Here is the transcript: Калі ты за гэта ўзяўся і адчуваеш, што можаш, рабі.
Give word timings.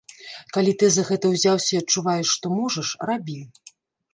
Калі 0.55 0.71
ты 0.83 0.87
за 0.95 1.03
гэта 1.09 1.25
ўзяўся 1.33 1.69
і 1.75 1.79
адчуваеш, 1.83 2.27
што 2.39 2.53
можаш, 2.57 2.87
рабі. 3.11 3.37